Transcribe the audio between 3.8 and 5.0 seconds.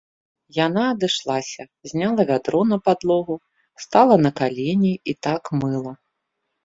стала на калені